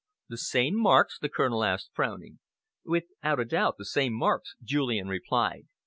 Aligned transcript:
"The 0.29 0.37
same 0.39 0.75
marks?" 0.77 1.19
the 1.19 1.29
Colonel 1.29 1.63
asked, 1.63 1.91
frowning. 1.93 2.39
"Without 2.83 3.39
a 3.39 3.45
doubt 3.45 3.75
the 3.77 3.85
same 3.85 4.13
marks," 4.13 4.55
Julian 4.63 5.07
replied. 5.07 5.67